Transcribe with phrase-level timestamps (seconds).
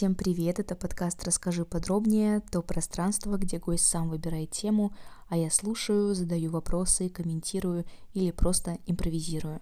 [0.00, 4.94] Всем привет, это подкаст «Расскажи подробнее», то пространство, где гость сам выбирает тему,
[5.28, 7.84] а я слушаю, задаю вопросы, комментирую
[8.14, 9.60] или просто импровизирую.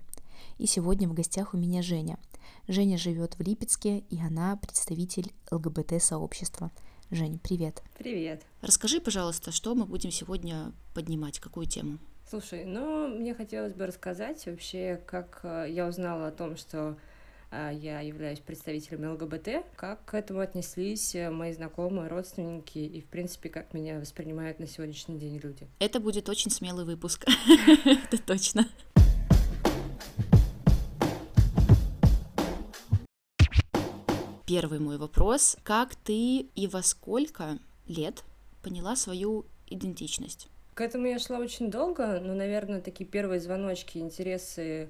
[0.59, 2.21] И сегодня в гостях у меня Женя.
[2.69, 6.71] Женя живет в Липецке, и она представитель ЛГБТ-сообщества.
[7.11, 7.83] Жень, привет.
[7.99, 8.47] Привет.
[8.61, 11.99] Расскажи, пожалуйста, что мы будем сегодня поднимать, какую тему?
[12.31, 16.97] Слушай, ну, мне хотелось бы рассказать вообще, как э, я узнала о том, что
[17.51, 23.49] я являюсь представителем ЛГБТ, как к этому отнеслись э, мои знакомые, родственники и, в принципе,
[23.49, 25.67] как меня воспринимают на сегодняшний день люди.
[25.79, 27.25] Это будет очень смелый выпуск,
[27.85, 28.69] это точно.
[34.47, 35.57] Первый мой вопрос.
[35.63, 38.25] Как ты и во сколько лет
[38.63, 40.49] поняла свою идентичность?
[40.75, 44.89] К этому я шла очень долго, но, наверное, такие первые звоночки, интересы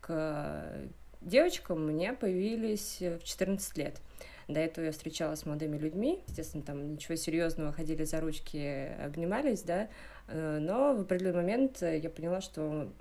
[0.00, 0.88] к
[1.24, 4.00] девочкам меня появились в 14 лет.
[4.48, 9.62] До этого я встречалась с молодыми людьми, естественно, там ничего серьезного, ходили за ручки, обнимались,
[9.62, 9.88] да,
[10.28, 12.92] э, но в определенный момент я поняла, что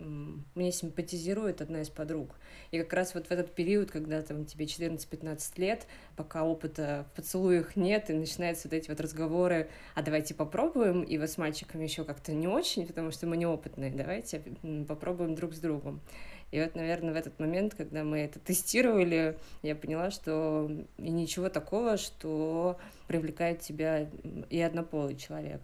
[0.56, 2.36] мне симпатизирует одна из подруг.
[2.72, 7.16] И как раз вот в этот период, когда там тебе 14-15 лет, пока опыта в
[7.16, 11.84] поцелуях нет, и начинаются вот эти вот разговоры, а давайте попробуем, и вот с мальчиками
[11.84, 14.42] еще как-то не очень, потому что мы неопытные, давайте
[14.88, 16.02] попробуем друг с другом.
[16.52, 21.50] И вот, наверное, в этот момент, когда мы это тестировали, я поняла, что и ничего
[21.50, 22.78] такого, что
[23.08, 24.10] привлекает тебя
[24.50, 25.62] и однополый человек.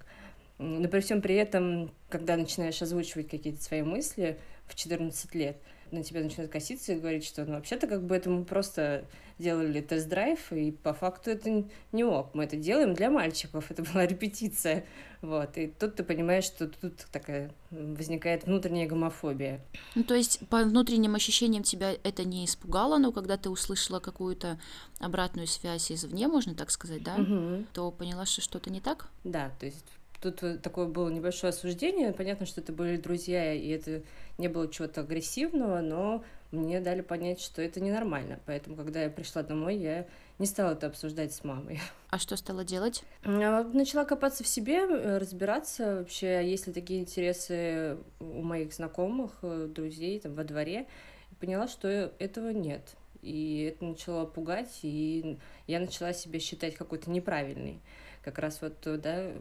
[0.59, 5.57] Но при всем при этом, когда начинаешь озвучивать какие-то свои мысли в 14 лет,
[5.91, 9.05] на тебя начинают коситься и говорить, что ну, вообще-то как бы это мы просто
[9.39, 12.33] делали тест-драйв, и по факту это не ок.
[12.33, 14.85] Мы это делаем для мальчиков, это была репетиция.
[15.21, 15.57] Вот.
[15.57, 19.61] И тут ты понимаешь, что тут такая возникает внутренняя гомофобия.
[19.95, 24.59] Ну, то есть по внутренним ощущениям тебя это не испугало, но когда ты услышала какую-то
[24.99, 27.65] обратную связь извне, можно так сказать, да, угу.
[27.73, 29.09] то поняла, что что-то не так?
[29.23, 29.85] Да, то есть
[30.21, 32.13] тут такое было небольшое осуждение.
[32.13, 34.03] Понятно, что это были друзья, и это
[34.37, 38.39] не было чего-то агрессивного, но мне дали понять, что это ненормально.
[38.45, 40.07] Поэтому, когда я пришла домой, я
[40.39, 41.79] не стала это обсуждать с мамой.
[42.09, 43.03] А что стала делать?
[43.23, 49.67] Начала копаться в себе, э, разбираться вообще, есть ли такие интересы у моих знакомых, э,
[49.69, 50.87] друзей там во дворе.
[51.31, 51.87] И поняла, что
[52.19, 52.95] этого нет.
[53.21, 57.81] И это начало пугать, и я начала себя считать какой-то неправильной
[58.27, 59.31] как раз вот, да,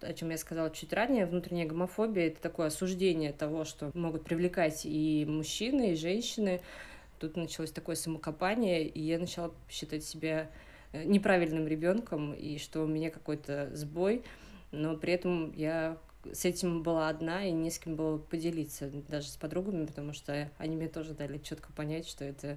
[0.00, 4.86] о чем я сказала чуть ранее, внутренняя гомофобия— это такое осуждение того, что могут привлекать
[4.86, 6.62] и мужчины, и женщины.
[7.18, 10.50] Тут началось такое самокопание, и я начала считать себя
[10.92, 14.24] э, неправильным ребенком, и что у меня какой-то сбой,
[14.70, 15.98] но при этом я
[16.32, 20.50] с этим была одна, и не с кем было поделиться, даже с подругами, потому что
[20.56, 22.56] они мне тоже дали четко понять, что это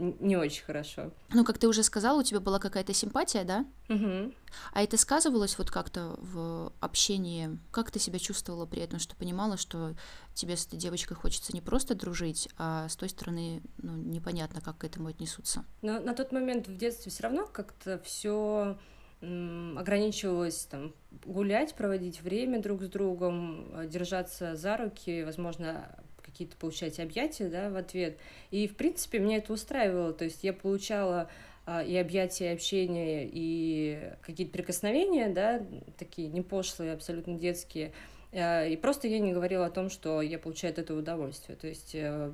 [0.00, 1.12] не очень хорошо.
[1.32, 3.66] Ну, как ты уже сказала, у тебя была какая-то симпатия, да?
[3.88, 4.32] Угу.
[4.72, 7.58] А это сказывалось вот как-то в общении?
[7.70, 9.94] Как ты себя чувствовала при этом, что понимала, что
[10.34, 14.78] тебе с этой девочкой хочется не просто дружить, а с той стороны, ну, непонятно, как
[14.78, 15.64] к этому отнесутся?
[15.82, 18.78] Но на тот момент в детстве все равно как-то все
[19.20, 20.94] ограничивалось там
[21.26, 27.76] гулять, проводить время друг с другом, держаться за руки, возможно, какие-то получать объятия, да, в
[27.76, 28.18] ответ.
[28.50, 31.30] И, в принципе, меня это устраивало, то есть я получала
[31.66, 35.62] а, и объятия, и общение, и какие-то прикосновения, да,
[35.98, 37.92] такие не пошлые, абсолютно детские,
[38.32, 41.56] и просто я не говорила о том, что я получаю от этого удовольствие.
[41.56, 42.32] То есть э,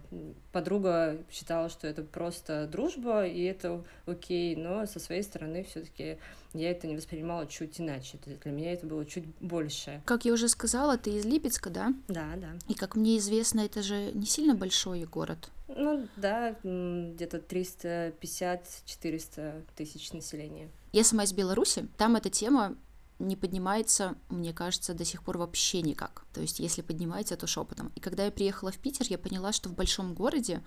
[0.52, 6.18] подруга считала, что это просто дружба, и это окей, но со своей стороны все-таки
[6.52, 8.18] я это не воспринимала чуть иначе.
[8.18, 10.02] То есть для меня это было чуть больше.
[10.04, 11.94] Как я уже сказала, ты из Липецка, да?
[12.08, 12.50] Да, да.
[12.68, 15.48] И как мне известно, это же не сильно большой город.
[15.68, 20.68] Ну да, где-то 350-400 тысяч населения.
[20.92, 22.76] Я сама из Беларуси, там эта тема
[23.18, 26.24] не поднимается, мне кажется, до сих пор вообще никак.
[26.32, 27.90] То есть, если поднимается, то шепотом.
[27.94, 30.62] И когда я приехала в Питер, я поняла, что в большом городе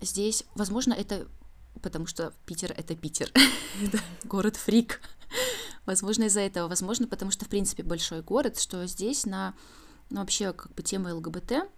[0.00, 1.26] здесь, возможно, это
[1.82, 3.32] потому что Питер— это Питер,
[4.24, 5.00] город фрик.
[5.86, 9.54] Возможно, из-за этого, возможно, потому что, в принципе, большой город, что здесь на,
[10.10, 11.68] ну, вообще, как бы темы ЛГБТ,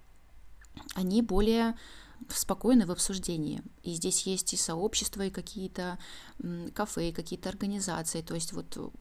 [0.94, 1.76] они более
[2.28, 3.62] спокойны в обсуждении.
[3.82, 5.98] И здесь есть и сообщества, и какие-то
[6.74, 8.22] кафе, и какие-то организации.
[8.22, 8.92] То есть вот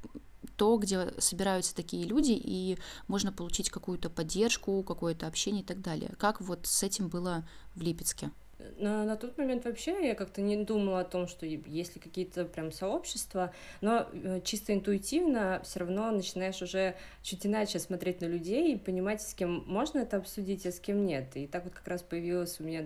[0.61, 2.77] то, где собираются такие люди, и
[3.07, 6.11] можно получить какую-то поддержку, какое-то общение и так далее.
[6.19, 7.43] Как вот с этим было
[7.73, 8.29] в Липецке?
[8.77, 12.45] На, на тот момент вообще я как-то не думала о том, что есть ли какие-то
[12.45, 18.75] прям сообщества, но э, чисто интуитивно все равно начинаешь уже чуть иначе смотреть на людей
[18.75, 21.35] и понимать, с кем можно это обсудить, а с кем нет.
[21.37, 22.85] И так вот как раз появилась у меня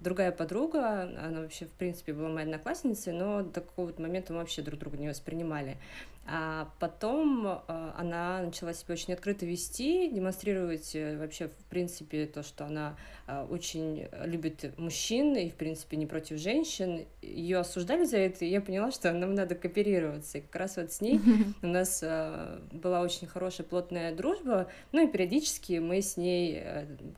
[0.00, 4.60] другая подруга, она вообще, в принципе, была моей одноклассницей, но до какого-то момента мы вообще
[4.60, 5.78] друг друга не воспринимали.
[6.26, 12.42] А потом э, она начала себя очень открыто вести, демонстрировать э, вообще, в принципе, то,
[12.42, 17.04] что она э, очень любит мужчин и, в принципе, не против женщин.
[17.20, 20.38] Ее осуждали за это, и я поняла, что нам надо кооперироваться.
[20.38, 21.20] И как раз вот с ней
[21.62, 22.02] у нас
[22.72, 24.68] была очень хорошая, плотная дружба.
[24.92, 26.64] Ну и периодически мы с ней,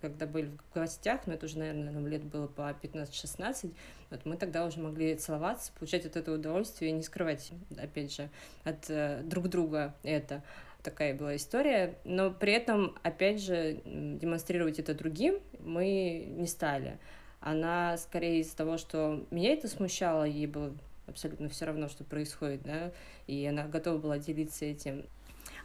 [0.00, 3.72] когда были в гостях, ну это уже, наверное, нам лет было по 15-16,
[4.10, 8.28] вот мы тогда уже могли целоваться, получать от этого удовольствие и не скрывать, опять же,
[8.64, 10.42] от э, друг друга это.
[10.82, 16.98] Такая была история, но при этом, опять же, демонстрировать это другим мы не стали.
[17.40, 20.72] Она скорее из-за того, что меня это смущало, ей было
[21.08, 22.92] абсолютно все равно, что происходит, да,
[23.26, 25.04] и она готова была делиться этим.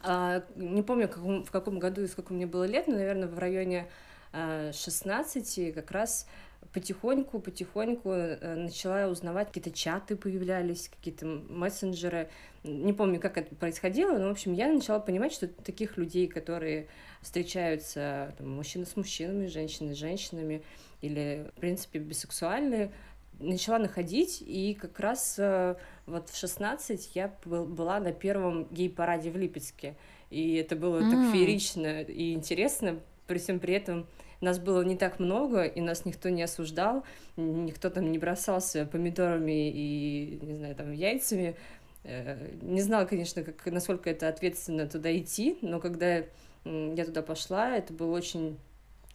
[0.03, 3.27] А, не помню, в каком, в каком году и сколько мне было лет, но, наверное,
[3.27, 3.88] в районе
[4.33, 6.27] 16 а, как раз
[6.73, 12.29] потихоньку, потихоньку э, начала узнавать, какие-то чаты появлялись, какие-то мессенджеры.
[12.63, 16.88] Не помню, как это происходило, но, в общем, я начала понимать, что таких людей, которые
[17.21, 20.63] встречаются, там, мужчины с мужчинами, женщины с женщинами,
[21.01, 22.91] или, в принципе, бисексуальные,
[23.39, 25.75] начала находить, и как раз э,
[26.06, 29.95] вот в 16 я была на первом гей-параде в Липецке,
[30.29, 31.12] и это было mm.
[31.12, 34.07] так феерично и интересно, при всем при этом
[34.41, 37.03] нас было не так много, и нас никто не осуждал,
[37.38, 41.55] никто там не бросался помидорами и, не знаю, там, яйцами.
[42.03, 46.23] Э, не знала, конечно, как, насколько это ответственно туда идти, но когда
[46.63, 48.57] я туда пошла, это было очень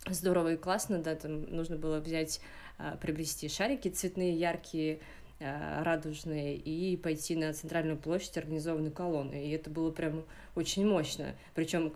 [0.08, 2.40] здорово и классно, да, там нужно было взять,
[2.78, 5.00] а, приобрести шарики цветные, яркие,
[5.40, 9.46] а, радужные и пойти на центральную площадь организованной колонны.
[9.46, 10.24] И это было прям
[10.54, 11.34] очень мощно.
[11.54, 11.94] Причем,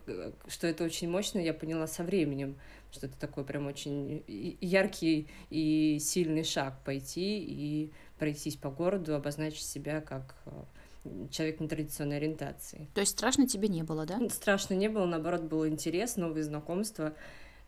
[0.49, 2.57] что это очень мощно, я поняла со временем
[2.93, 4.25] что это такой прям очень
[4.61, 10.51] яркий и сильный шаг пойти и пройтись по городу, обозначить себя как э,
[11.31, 12.89] человек нетрадиционной ориентации.
[12.95, 14.21] То есть страшно тебе не было, да?
[14.29, 17.15] Страшно не было, наоборот, был интерес, новые знакомства.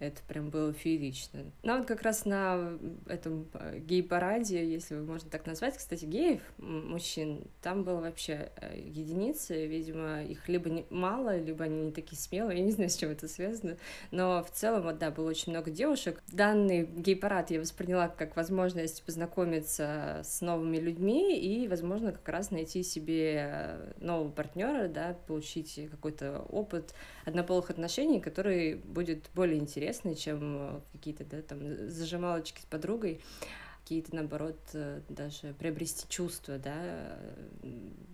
[0.03, 1.45] Это прям было феерично.
[1.63, 2.77] Ну, вот как раз на
[3.07, 9.65] этом э, гей-параде, если можно так назвать, кстати, геев, мужчин, там было вообще э, единицы,
[9.65, 13.13] видимо, их либо не, мало, либо они не такие смелые, я не знаю, с чем
[13.13, 13.77] это связано,
[14.11, 16.21] но в целом, вот, да, было очень много девушек.
[16.33, 22.83] Данный гей-парад я восприняла как возможность познакомиться с новыми людьми и, возможно, как раз найти
[22.83, 26.93] себе э, нового партнера, да, получить какой-то опыт
[27.25, 31.59] однополых отношений, который будет более интересный интересный, чем э, какие-то, да, там,
[31.89, 33.21] зажималочки с подругой
[33.83, 37.19] какие-то, наоборот, э, даже приобрести чувства, да,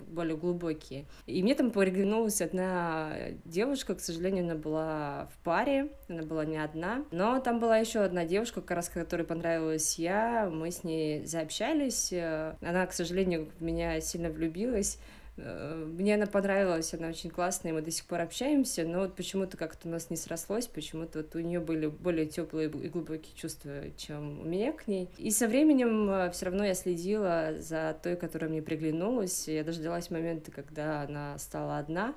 [0.09, 1.05] более глубокие.
[1.27, 3.13] И мне там приглянулась одна
[3.45, 8.01] девушка, к сожалению, она была в паре, она была не одна, но там была еще
[8.01, 13.51] одна девушка, как раз которой понравилась я, мы с ней заобщались, э, она, к сожалению,
[13.59, 18.21] в меня сильно влюбилась, Э, мне она понравилась, она очень классная, мы до сих пор
[18.21, 22.27] общаемся, но вот почему-то как-то у нас не срослось, почему-то вот у нее были более
[22.27, 25.09] теплые и глубокие чувства, чем у меня к ней.
[25.17, 29.49] И со временем э, все равно я следила за той, которая мне приглянулась.
[29.49, 32.15] Я дождалась момента, когда она стала одна,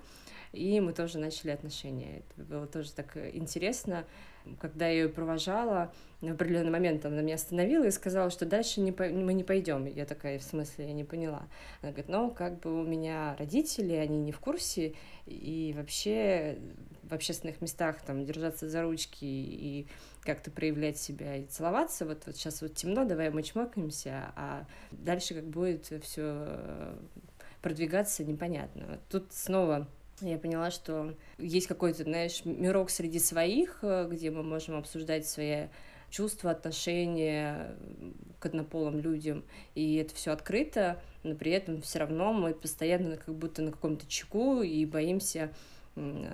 [0.52, 2.20] и мы тоже начали отношения.
[2.20, 4.06] Это было тоже так интересно
[4.60, 8.92] когда я ее провожала, в определенный момент она меня остановила и сказала, что дальше не
[8.92, 9.06] по...
[9.06, 9.86] мы не пойдем.
[9.86, 11.48] Я такая, в смысле, я не поняла.
[11.82, 14.94] Она говорит, ну, как бы у меня родители, они не в курсе,
[15.26, 16.58] и вообще
[17.04, 19.88] в общественных местах там держаться за ручки и
[20.22, 22.06] как-то проявлять себя и целоваться.
[22.06, 26.96] Вот, вот сейчас вот темно, давай мы чмокаемся, а дальше как будет все
[27.62, 29.00] продвигаться, непонятно.
[29.10, 29.88] Тут снова
[30.30, 35.68] я поняла, что есть какой-то, знаешь, мирок среди своих, э, где мы можем обсуждать свои
[36.10, 37.76] чувства, отношения
[38.40, 39.44] к однополым людям,
[39.76, 44.06] и это все открыто, но при этом все равно мы постоянно как будто на каком-то
[44.08, 45.52] чеку и боимся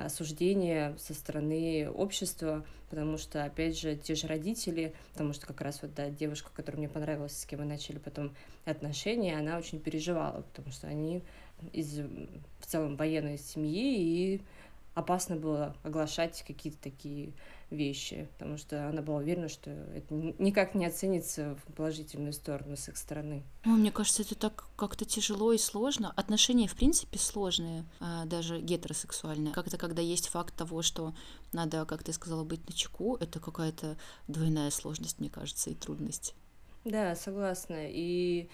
[0.04, 5.82] осуждения со стороны общества, потому что, опять же, те же родители, потому что как раз
[5.82, 10.42] вот, да, девушка, которая мне понравилась, с кем мы начали потом отношения, она очень переживала,
[10.42, 11.24] потому что они
[11.74, 14.42] из в целом военной семьи, и
[14.98, 17.34] опасно было оглашать какие-то такие
[17.70, 22.90] вещи, потому что она была уверена, что это никак не оценится в положительную сторону с
[22.90, 23.44] их стороны.
[23.66, 26.12] Ну, мне кажется, это так как-то тяжело и сложно.
[26.16, 29.54] Отношения, в принципе, сложные, а, даже гетеросексуальные.
[29.54, 31.14] Как-то, когда есть факт того, что
[31.54, 33.98] надо, как ты сказала, быть на чеку, это какая-то
[34.28, 36.34] двойная сложность, мне кажется, и трудность.
[36.86, 37.88] Да, согласна.
[37.88, 38.50] И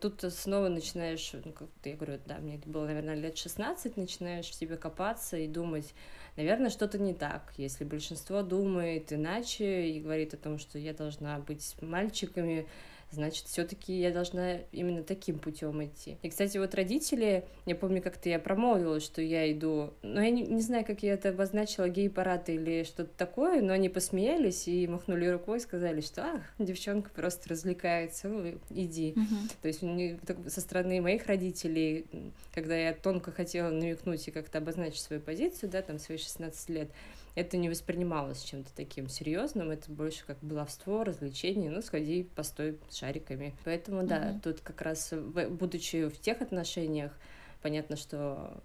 [0.00, 4.54] тут снова начинаешь, ну, как я говорю, да, мне было, наверное, лет 16, начинаешь в
[4.54, 5.94] себе копаться и думать,
[6.36, 7.52] наверное, что-то не так.
[7.56, 12.66] Если большинство думает иначе и говорит о том, что я должна быть мальчиками,
[13.12, 16.16] значит, все-таки я должна именно таким путем идти.
[16.22, 20.42] И, кстати, вот родители, я помню, как-то я промолвила, что я иду, но я не,
[20.42, 25.26] не знаю, как я это обозначила, гей-парад или что-то такое, но они посмеялись и махнули
[25.26, 29.12] рукой, сказали, что, ах, девчонка просто развлекается, ну, иди.
[29.12, 29.52] Uh-huh.
[29.60, 32.06] То есть со стороны моих родителей,
[32.54, 36.90] когда я тонко хотела намекнуть и как-то обозначить свою позицию, да, там, свои 16 лет,
[37.34, 42.96] это не воспринималось чем-то таким серьезным, это больше как баловство, развлечение, ну, сходи, постой с
[42.96, 43.54] шариками.
[43.64, 44.40] Поэтому, да, mm-hmm.
[44.40, 47.12] тут как раз, будучи в тех отношениях,
[47.62, 48.62] понятно, что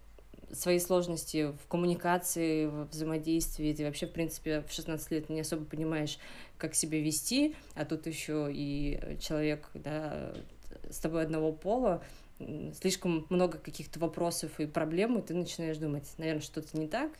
[0.51, 5.65] свои сложности в коммуникации, в взаимодействии, ты вообще, в принципе, в 16 лет не особо
[5.65, 6.17] понимаешь,
[6.57, 10.33] как себя вести, а тут еще и человек, да,
[10.89, 12.01] с тобой одного пола,
[12.79, 17.11] слишком много каких-то вопросов и проблем, и ты начинаешь думать, наверное, что-то не так,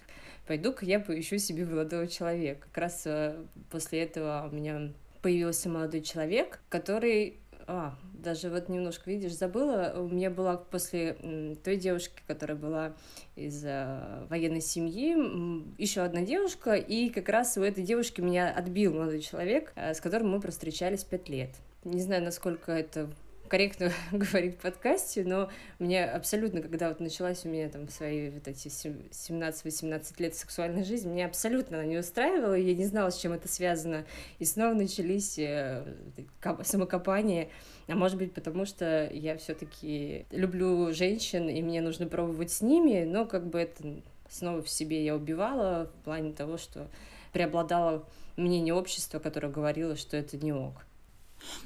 [0.48, 2.68] пойду-ка я поищу себе молодого человека.
[2.68, 9.10] Как раз э, после этого у меня появился молодой человек, который а, даже вот немножко,
[9.12, 12.96] видишь, забыла, у меня была после той девушки, которая была
[13.36, 15.12] из э, военной семьи,
[15.78, 20.00] еще одна девушка, и как раз у этой девушки меня отбил молодой человек, э, с
[20.00, 21.50] которым мы встречались пять лет.
[21.84, 23.10] Не знаю, насколько это
[23.48, 25.50] корректно говорить в подкасте, но
[25.80, 31.10] мне абсолютно, когда вот началась у меня там свои вот эти 17-18 лет сексуальной жизни,
[31.10, 34.06] меня абсолютно она не устраивала, я не знала, с чем это связано,
[34.40, 35.84] и снова начались э,
[36.64, 37.50] самокопания,
[37.88, 42.62] а может быть, потому что я все таки люблю женщин, и мне нужно пробовать с
[42.62, 46.88] ними, но как бы это снова в себе я убивала в плане того, что
[47.32, 50.87] преобладало мнение общества, которое говорило, что это не ок.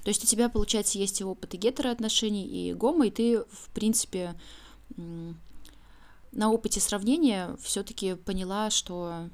[0.03, 3.69] То есть у тебя, получается, есть и опыт и гетероотношений, и гомо, и ты, в
[3.73, 4.35] принципе,
[4.97, 9.29] на опыте сравнения все-таки поняла, что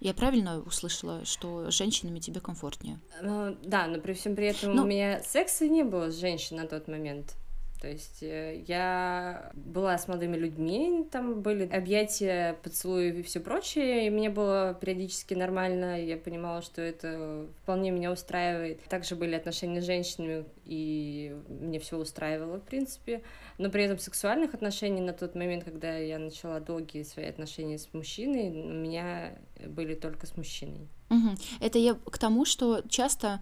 [0.00, 2.98] я правильно услышала, что с женщинами тебе комфортнее?
[3.22, 4.82] Ну, да, но при всем при этом но...
[4.82, 7.36] у меня секса не было с женщиной на тот момент.
[7.80, 14.06] То есть э, я была с молодыми людьми, там были объятия, поцелуи и все прочее,
[14.06, 18.82] и мне было периодически нормально, я понимала, что это вполне меня устраивает.
[18.84, 23.22] Также были отношения с женщинами, и мне все устраивало, в принципе.
[23.56, 27.88] Но при этом сексуальных отношений на тот момент, когда я начала долгие свои отношения с
[27.94, 30.86] мужчиной, у меня были только с мужчиной.
[31.08, 31.30] Угу.
[31.60, 33.40] Это я к тому, что часто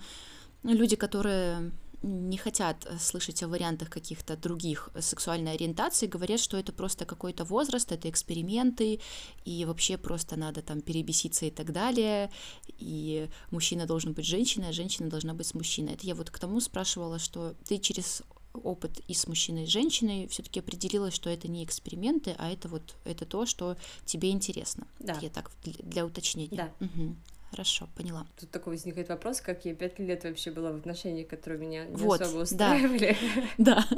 [0.62, 6.72] люди, которые не хотят э, слышать о вариантах каких-то других сексуальной ориентации, говорят, что это
[6.72, 9.00] просто какой-то возраст, это эксперименты,
[9.44, 12.30] и вообще просто надо там перебеситься и так далее,
[12.78, 15.94] и мужчина должен быть женщиной, а женщина должна быть с мужчиной.
[15.94, 18.22] Это я вот к тому спрашивала, что ты через
[18.54, 22.68] опыт и с мужчиной, и с женщиной все-таки определилась, что это не эксперименты, а это
[22.68, 24.86] вот это то, что тебе интересно.
[24.98, 25.18] Да.
[25.20, 26.56] Я так для, для уточнения.
[26.56, 26.86] Да.
[26.86, 27.16] Угу.
[27.50, 28.26] Хорошо, поняла.
[28.38, 31.96] Тут такой возникает вопрос, как я пять лет вообще была в отношениях, которые меня не
[31.96, 33.16] вот, особо устраивали.
[33.58, 33.84] Да.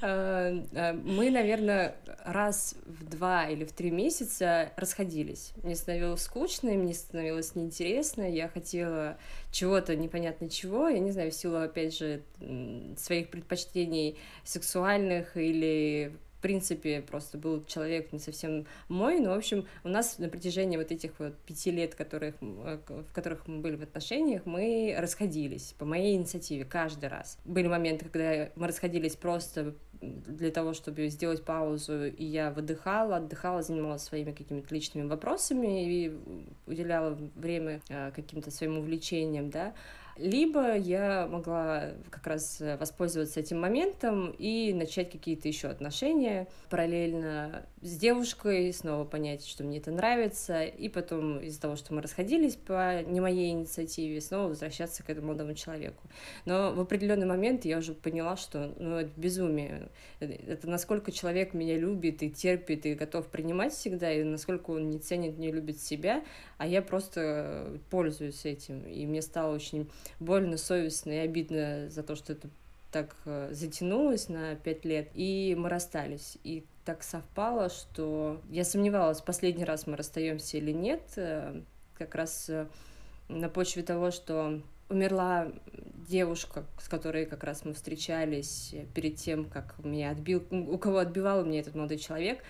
[0.00, 5.52] А, а, мы, наверное, раз в два или в три месяца расходились.
[5.64, 9.18] Мне становилось скучно, мне становилось неинтересно, я хотела
[9.50, 12.22] чего-то непонятно чего, я не знаю, в силу, опять же,
[12.96, 19.66] своих предпочтений сексуальных или в принципе, просто был человек не совсем мой, но, в общем,
[19.82, 23.74] у нас на протяжении вот этих вот пяти лет, которых, э, в которых мы были
[23.74, 27.38] в отношениях, мы расходились по моей инициативе каждый раз.
[27.44, 33.62] Были моменты, когда мы расходились просто для того, чтобы сделать паузу, и я выдыхала, отдыхала,
[33.62, 36.16] занималась своими какими-то личными вопросами и
[36.66, 39.74] уделяла время э, каким-то своим увлечениям, да,
[40.18, 47.96] либо я могла как раз воспользоваться этим моментом и начать какие-то еще отношения параллельно с
[47.96, 53.02] девушкой, снова понять, что мне это нравится, и потом из-за того, что мы расходились по
[53.02, 56.02] не моей инициативе, снова возвращаться к этому молодому человеку.
[56.44, 59.88] Но в определенный момент я уже поняла, что ну, это безумие.
[60.20, 64.98] Это насколько человек меня любит и терпит, и готов принимать всегда, и насколько он не
[64.98, 66.24] ценит, не любит себя,
[66.56, 68.84] а я просто пользуюсь этим.
[68.86, 69.88] И мне стало очень
[70.20, 72.48] больно, совестно и обидно за то, что это
[72.90, 76.38] так э, затянулось на пять лет, и мы расстались.
[76.44, 81.60] И так совпало, что я сомневалась, последний раз мы расстаемся или нет, э,
[81.96, 82.66] как раз э,
[83.28, 85.52] на почве того, что умерла
[86.08, 91.44] девушка, с которой как раз мы встречались перед тем, как меня отбил, у кого отбивал
[91.44, 92.42] меня этот молодой человек,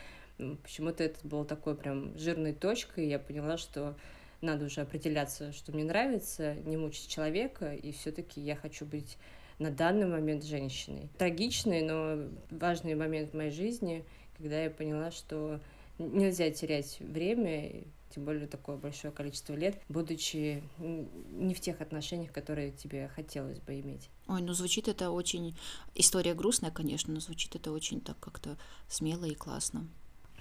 [0.62, 3.96] почему-то это было такой прям жирной точкой, я поняла, что
[4.40, 9.18] надо уже определяться, что мне нравится, не мучить человека, и все-таки я хочу быть
[9.58, 11.10] на данный момент женщиной.
[11.18, 14.04] Трагичный, но важный момент в моей жизни,
[14.36, 15.60] когда я поняла, что
[15.98, 22.70] нельзя терять время, тем более такое большое количество лет, будучи не в тех отношениях, которые
[22.70, 24.08] тебе хотелось бы иметь.
[24.28, 25.56] Ой, ну звучит это очень...
[25.94, 28.56] История грустная, конечно, но звучит это очень так как-то
[28.88, 29.88] смело и классно.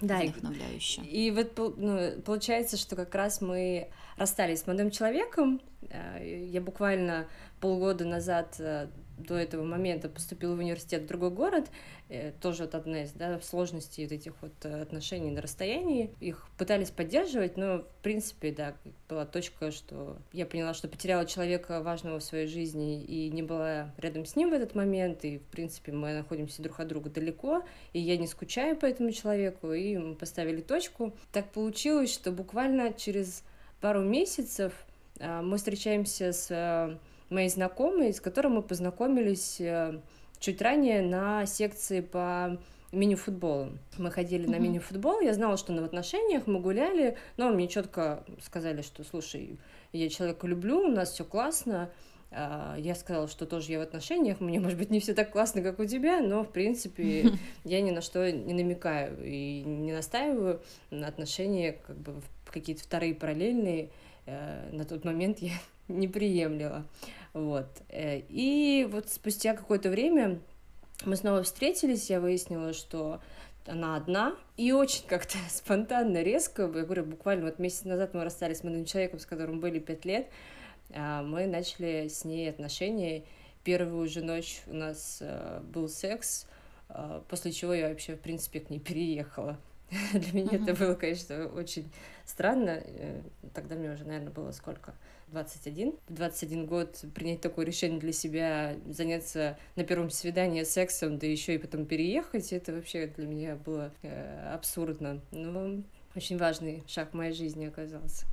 [0.00, 1.02] Да, вдохновляюще.
[1.02, 5.60] И, и вот ну, получается, что как раз мы расстались с молодым человеком.
[5.90, 7.26] Э, я буквально
[7.60, 8.88] полгода назад э,
[9.18, 11.70] до этого момента поступила в университет в другой город,
[12.08, 16.14] э, тоже вот одна из да, сложностей вот этих вот э, отношений на расстоянии.
[16.20, 18.74] Их пытались поддерживать, но, в принципе, да,
[19.08, 23.92] была точка, что я поняла, что потеряла человека важного в своей жизни и не была
[23.98, 27.62] рядом с ним в этот момент, и, в принципе, мы находимся друг от друга далеко,
[27.92, 31.12] и я не скучаю по этому человеку, и мы поставили точку.
[31.32, 33.42] Так получилось, что буквально через
[33.80, 34.72] пару месяцев
[35.18, 36.98] э, мы встречаемся с
[37.30, 40.00] моей знакомой, с которой мы познакомились э,
[40.38, 42.58] чуть ранее на секции по
[42.92, 43.72] мини-футболу.
[43.98, 44.50] Мы ходили mm-hmm.
[44.50, 49.04] на мини-футбол, я знала, что на в отношениях, мы гуляли, но мне четко сказали, что,
[49.04, 49.58] слушай,
[49.92, 51.90] я человека люблю, у нас все классно,
[52.30, 55.62] а, я сказала, что тоже я в отношениях, мне, может быть, не все так классно,
[55.62, 57.32] как у тебя, но, в принципе,
[57.64, 62.14] я ни на что не намекаю и не настаиваю на отношения, как бы,
[62.46, 63.90] какие-то вторые параллельные.
[64.28, 65.54] Э, на тот момент я
[65.88, 66.86] не приемлила.
[67.32, 67.68] Вот.
[67.88, 70.40] Э, и вот спустя какое-то время
[71.04, 73.20] мы снова встретились, я выяснила, что
[73.66, 78.58] она одна, и очень как-то спонтанно, резко, я говорю, буквально вот месяц назад мы расстались
[78.58, 80.28] с молодым человеком, с которым были пять лет,
[80.94, 83.24] а мы начали с ней отношения,
[83.64, 86.46] первую же ночь у нас э, был секс,
[87.28, 89.58] после чего я вообще, в принципе, к ней переехала.
[90.12, 91.90] Для меня это было, конечно, очень
[92.26, 92.82] странно.
[93.54, 94.94] Тогда мне уже, наверное, было сколько?
[95.28, 95.94] 21.
[96.08, 101.54] В 21 год принять такое решение для себя, заняться на первом свидании сексом, да еще
[101.54, 105.20] и потом переехать, это вообще для меня было э, абсурдно.
[105.30, 105.82] Но
[106.14, 108.26] очень важный шаг в моей жизни оказался.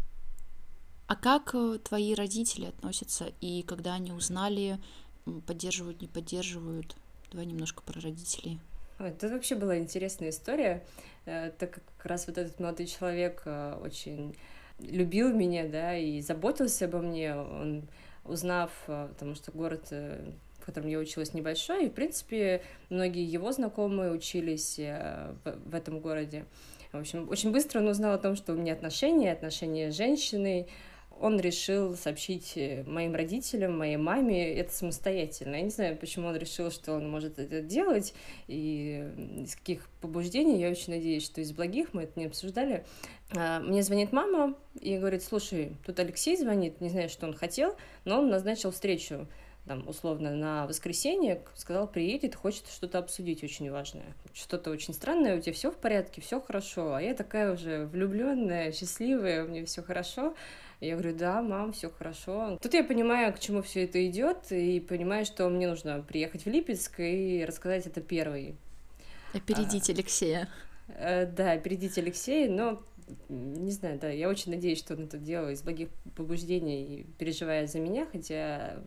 [1.08, 4.80] А как э, твои родители относятся, и когда они узнали,
[5.46, 6.96] поддерживают, не поддерживают?
[7.32, 8.60] Давай немножко про родителей.
[8.98, 14.36] Это вообще была интересная история, э, так как раз вот этот молодой человек э, очень
[14.80, 17.36] любил меня, да, и заботился обо мне.
[17.36, 17.88] Он,
[18.26, 23.24] узнав, э, потому что город, э, в котором я училась, небольшой, и, в принципе, многие
[23.24, 26.46] его знакомые учились э, в этом городе.
[26.92, 30.68] В общем, очень быстро он узнал о том, что у меня отношения, отношения с женщиной,
[31.20, 35.56] он решил сообщить э, моим родителям, моей маме это самостоятельно.
[35.56, 38.14] Я не знаю, почему он решил, что он может это делать,
[38.48, 39.08] и
[39.44, 40.60] из каких побуждений.
[40.60, 42.86] Я очень надеюсь, что из благих мы это не обсуждали.
[43.36, 47.76] А, мне звонит мама и говорит, слушай, тут Алексей звонит, не знаю, что он хотел,
[48.04, 49.28] но он назначил встречу
[49.66, 54.14] там, условно, на воскресенье, сказал, приедет, хочет что-то обсудить очень важное.
[54.34, 58.72] Что-то очень странное, у тебя все в порядке, все хорошо, а я такая уже влюбленная,
[58.72, 60.36] счастливая, у меня все хорошо.
[60.82, 62.58] Я говорю, да, мам, все хорошо.
[62.62, 66.50] Тут я понимаю, к чему все это идет, и понимаю, что мне нужно приехать в
[66.50, 68.56] Липецк и рассказать это первой.
[69.34, 70.50] Опередить а, Алексея.
[70.90, 72.82] А, да, опередить Алексея, но
[73.30, 77.80] не знаю, да, я очень надеюсь, что он это делал из благих побуждений, переживая за
[77.80, 78.80] меня, хотя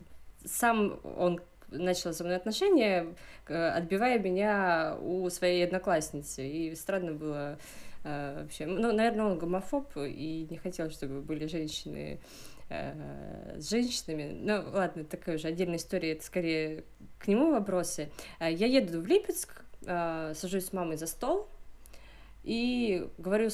[0.45, 1.39] сам он
[1.71, 3.15] начал со мной отношения,
[3.47, 6.47] отбивая меня у своей одноклассницы.
[6.47, 7.57] И странно было э,
[8.03, 8.65] вообще.
[8.65, 12.19] Ну, наверное, он гомофоб и не хотел, чтобы были женщины
[12.69, 14.31] э, с женщинами.
[14.33, 16.83] Ну, ладно, такая уже отдельная история, это скорее
[17.17, 18.09] к нему вопросы.
[18.39, 21.47] Э, я еду в Липецк, сажусь с мамой за стол,
[22.43, 23.49] и говорю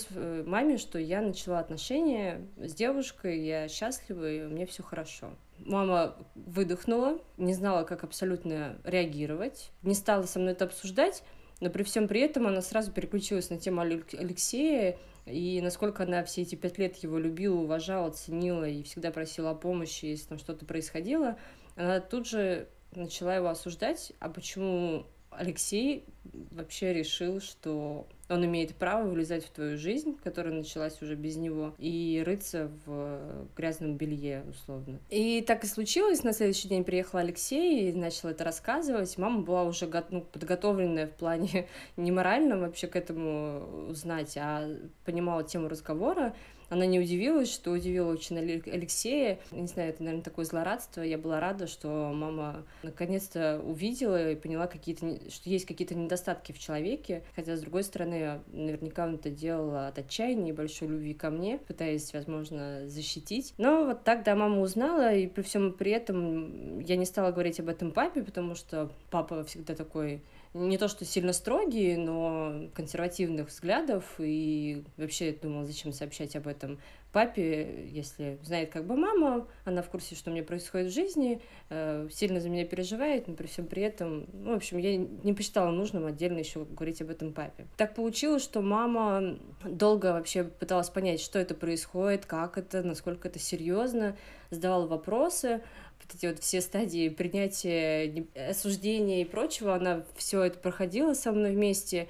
[0.46, 5.32] маме, что я начала отношения с девушкой, я счастлива, и у меня все хорошо.
[5.60, 11.24] Мама выдохнула, не знала, как абсолютно реагировать, не стала со мной это обсуждать,
[11.60, 16.42] но при всем при этом она сразу переключилась на тему Алексея, и насколько она все
[16.42, 20.66] эти пять лет его любила, уважала, ценила и всегда просила о помощи, если там что-то
[20.66, 21.38] происходило,
[21.76, 26.06] она тут же начала его осуждать, а почему Алексей
[26.52, 31.74] вообще решил, что он имеет право влезать в твою жизнь, которая началась уже без него,
[31.78, 35.00] и рыться в грязном белье, условно.
[35.10, 36.24] И так и случилось.
[36.24, 39.18] На следующий день приехал Алексей и начал это рассказывать.
[39.18, 44.68] Мама была уже ну, подготовленная в плане не моральном вообще к этому узнать, а
[45.06, 46.36] понимала тему разговора.
[46.70, 49.40] Она не удивилась, что удивила очень Алексея.
[49.52, 51.02] Не знаю, это, наверное, такое злорадство.
[51.02, 56.60] Я была рада, что мама наконец-то увидела и поняла, какие-то, что есть какие-то недостатки в
[56.60, 57.24] человеке.
[57.36, 61.58] Хотя, с другой стороны, наверняка он это делал от отчаяния и большой любви ко мне,
[61.58, 63.54] пытаясь, возможно, защитить.
[63.58, 67.60] Но вот так, да, мама узнала, и при всем при этом я не стала говорить
[67.60, 70.22] об этом папе, потому что папа всегда такой
[70.56, 76.80] не то что сильно строгий, но консервативных взглядов, и вообще думала, зачем сообщать об этом
[77.12, 82.08] папе, если знает как бы мама, она в курсе, что мне происходит в жизни, э,
[82.12, 85.72] сильно за меня переживает, но при всем при этом, ну, в общем, я не посчитала
[85.72, 87.68] нужным отдельно еще говорить об этом папе.
[87.78, 93.40] Так получилось, что мама долго вообще пыталась понять, что это происходит, как это, насколько это
[93.40, 94.18] серьезно,
[94.50, 95.62] задавала вопросы,
[96.04, 101.52] вот эти вот все стадии принятия, осуждения и прочего, она все это проходила со мной
[101.52, 102.08] вместе,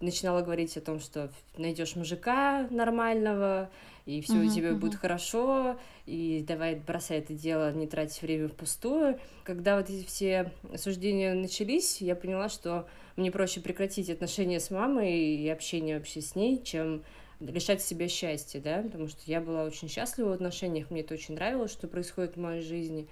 [0.00, 3.70] начинала говорить о том, что найдешь мужика нормального,
[4.06, 4.78] и все uh-huh, у тебя uh-huh.
[4.78, 9.18] будет хорошо, и давай бросай это дело, не тратить время впустую.
[9.44, 15.18] Когда вот эти все осуждения начались, я поняла, что мне проще прекратить отношения с мамой
[15.18, 17.02] и общение вообще с ней, чем
[17.40, 21.34] лишать себя счастья, да, потому что я была очень счастлива в отношениях, мне это очень
[21.34, 23.08] нравилось, что происходит в моей жизни.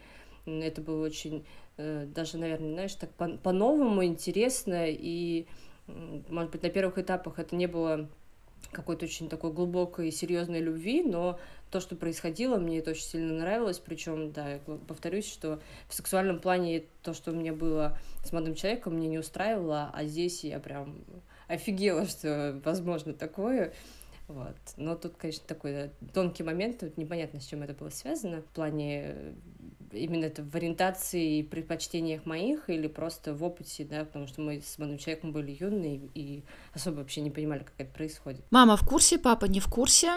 [0.46, 1.44] Это было очень,
[1.76, 5.46] э, даже, наверное, знаешь, так по-новому интересно, и,
[6.28, 8.08] может быть, на первых этапах это не было
[8.72, 11.38] какой-то очень такой глубокой и серьезной любви, но
[11.70, 16.38] то, что происходило, мне это очень сильно нравилось, причем, да, я повторюсь, что в сексуальном
[16.38, 20.58] плане то, что у меня было с молодым человеком, мне не устраивало, а здесь я
[20.58, 21.04] прям
[21.48, 23.72] офигела, что возможно такое.
[24.28, 24.56] Вот.
[24.76, 28.46] Но тут, конечно, такой да, тонкий момент, тут непонятно, с чем это было связано, в
[28.46, 29.34] плане
[29.92, 34.60] именно это в ориентации и предпочтениях моих или просто в опыте, да, потому что мы
[34.60, 36.42] с молодым человеком были юные и
[36.74, 38.44] особо вообще не понимали, как это происходит.
[38.50, 40.10] Мама в курсе, папа не в курсе,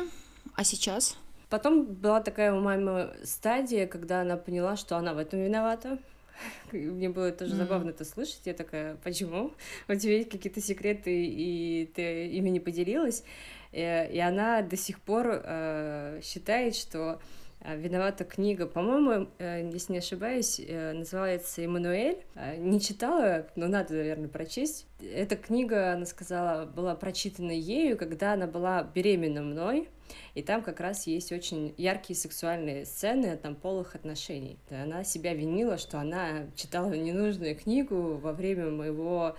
[0.55, 1.17] а сейчас?
[1.49, 5.97] Потом была такая у мамы стадия, когда она поняла, что она в этом виновата.
[6.71, 7.57] Мне было тоже mm-hmm.
[7.57, 8.41] забавно это слышать.
[8.45, 9.51] Я такая, почему?
[9.87, 13.23] У тебя есть какие-то секреты, и ты ими не поделилась.
[13.71, 17.19] Э, и она до сих пор э, считает, что
[17.61, 22.23] Э, виновата книга, по-моему, если не ошибаюсь, называется «Эммануэль».
[22.57, 24.87] Не читала, но надо, наверное, прочесть.
[25.01, 29.89] Эта книга, она сказала, была прочитана ею, когда она была беременна мной,
[30.35, 34.57] и там как раз есть очень яркие сексуальные сцены там полых отношений.
[34.69, 39.35] Она себя винила, что она читала ненужную книгу во время моего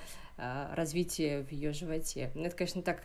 [0.73, 2.31] развития в ее животе.
[2.35, 3.03] Ну, это, конечно, так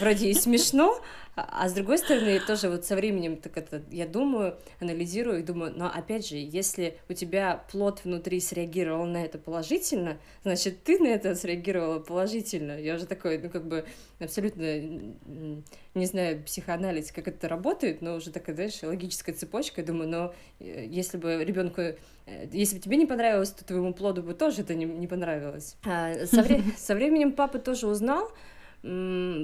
[0.00, 0.98] вроде и смешно,
[1.36, 5.42] а, а с другой стороны, тоже вот со временем так это я думаю, анализирую и
[5.42, 10.98] думаю, но опять же, если у тебя плод внутри среагировал на это положительно, значит, ты
[10.98, 12.78] на это среагировала положительно.
[12.80, 13.84] Я уже такой, ну, как бы
[14.20, 15.14] абсолютно
[15.94, 19.80] не знаю психоанализ, как это работает, но уже такая, знаешь, логическая цепочка.
[19.80, 21.96] Я думаю, но э, если бы ребенку, э,
[22.52, 25.76] если бы тебе не понравилось, то твоему плоду бы тоже это не, не понравилось.
[25.84, 28.30] А со, вре- со временем папа тоже узнал,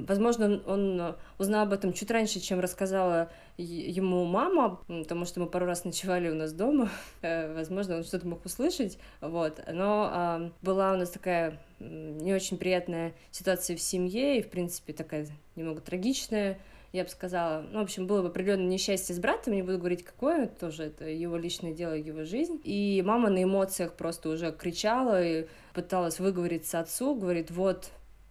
[0.06, 5.64] Возможно, он узнал об этом чуть раньше, чем рассказала ему мама, потому что мы пару
[5.64, 6.90] раз ночевали у нас дома.
[7.22, 8.98] Э, возможно, он что-то мог услышать.
[9.20, 9.60] Вот.
[9.70, 15.26] Но была у нас такая не очень приятная ситуация в семье, и, в принципе, такая
[15.56, 16.58] немного трагичная
[16.92, 17.64] я бы сказала.
[17.70, 21.04] Ну, в общем, было бы определенное несчастье с братом, не буду говорить, какое, тоже это
[21.08, 22.60] его личное дело, его жизнь.
[22.64, 27.90] И мама на эмоциях просто уже кричала и пыталась выговориться отцу, говорит, вот,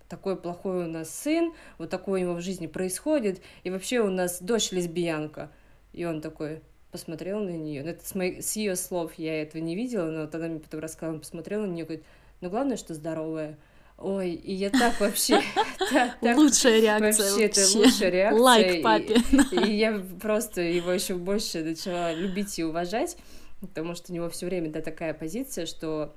[0.09, 4.09] такой плохой у нас сын, вот такое у него в жизни происходит, и вообще у
[4.09, 5.51] нас дочь лесбиянка.
[5.93, 7.83] И он такой посмотрел на нее.
[7.83, 10.79] Это с, моих, с ее слов я этого не видела, но вот она мне потом
[10.81, 12.05] рассказала, он посмотрел на нее, говорит,
[12.41, 13.57] ну главное, что здоровая.
[13.97, 15.41] Ой, и я так вообще...
[16.21, 18.41] Лучшая реакция Вообще, это лучшая реакция.
[18.41, 19.17] Лайк папе.
[19.51, 23.17] И я просто его еще больше начала любить и уважать,
[23.59, 26.15] потому что у него все время да, такая позиция, что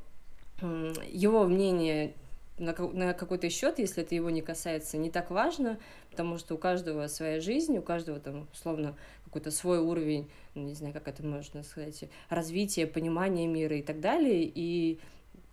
[1.10, 2.14] его мнение
[2.62, 5.78] на, какой-то счет, если это его не касается, не так важно,
[6.10, 10.74] потому что у каждого своя жизнь, у каждого там условно какой-то свой уровень, ну, не
[10.74, 15.00] знаю, как это можно сказать, развития, понимания мира и так далее, и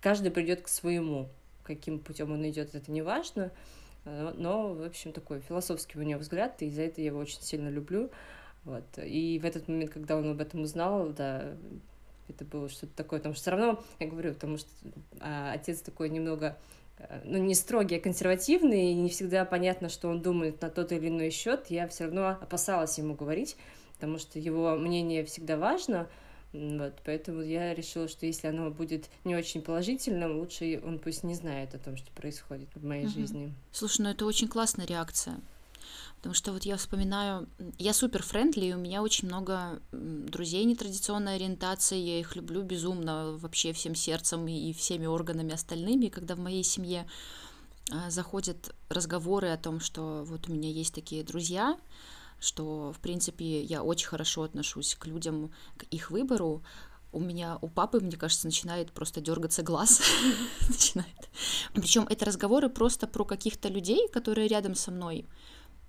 [0.00, 1.28] каждый придет к своему,
[1.64, 3.50] каким путем он идет, это не важно,
[4.04, 7.40] э, но, в общем, такой философский у него взгляд, и за это я его очень
[7.42, 8.10] сильно люблю.
[8.64, 8.84] Вот.
[8.98, 11.54] И в этот момент, когда он об этом узнал, да,
[12.28, 14.68] это было что-то такое, потому что все равно, я говорю, потому что
[15.20, 16.56] а, отец такой немного
[17.24, 21.08] ну, не строгий, а консервативный, и не всегда понятно, что он думает на тот или
[21.08, 23.56] иной счет, я все равно опасалась ему говорить,
[23.94, 26.08] потому что его мнение всегда важно,
[26.52, 31.34] вот, поэтому я решила, что если оно будет не очень положительным, лучше он пусть не
[31.34, 33.12] знает о том, что происходит в моей угу.
[33.12, 33.54] жизни.
[33.72, 35.40] Слушай, ну это очень классная реакция.
[36.20, 41.36] Потому что вот я вспоминаю, я супер френдли, и у меня очень много друзей нетрадиционной
[41.36, 46.62] ориентации, я их люблю безумно вообще всем сердцем и всеми органами остальными, когда в моей
[46.62, 47.06] семье
[47.90, 51.78] а, заходят разговоры о том, что вот у меня есть такие друзья,
[52.38, 56.62] что, в принципе, я очень хорошо отношусь к людям, к их выбору,
[57.12, 60.00] у меня, у папы, мне кажется, начинает просто дергаться глаз.
[60.68, 61.30] начинает.
[61.74, 65.26] Причем это разговоры просто про каких-то людей, которые рядом со мной,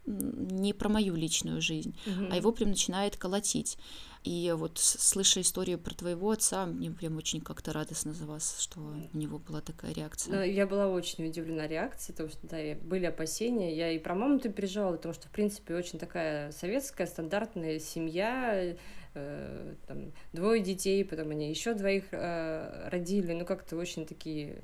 [0.06, 2.30] не про мою личную жизнь, mm-hmm.
[2.32, 3.78] а его прям начинает колотить.
[4.24, 8.80] И вот слыша историю про твоего отца, мне прям очень как-то радостно за вас, что
[8.80, 10.36] у него была такая реакция.
[10.36, 13.76] Ну, я была очень удивлена реакцией, потому что, да, были опасения.
[13.76, 18.76] Я и про маму-то переживала, потому что, в принципе, очень такая советская, стандартная семья,
[19.16, 24.64] э, там, двое детей, потом они еще двоих э, родили, ну, как-то очень такие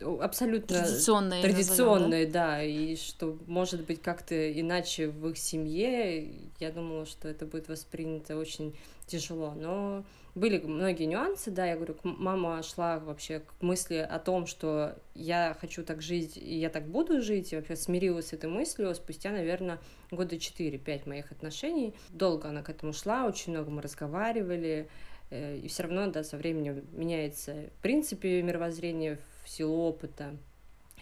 [0.00, 2.56] абсолютно традиционные, традиционные назовем, да?
[2.56, 7.68] да, и что может быть как-то иначе в их семье, я думала, что это будет
[7.68, 10.04] воспринято очень тяжело, но
[10.38, 15.56] были многие нюансы, да, я говорю, мама шла вообще к мысли о том, что я
[15.60, 19.30] хочу так жить, и я так буду жить, и вообще смирилась с этой мыслью спустя,
[19.30, 19.78] наверное,
[20.10, 21.94] года 4-5 моих отношений.
[22.10, 24.88] Долго она к этому шла, очень много мы разговаривали,
[25.30, 30.36] э, и все равно, да, со временем меняется, в принципе, мировоззрение в силу опыта.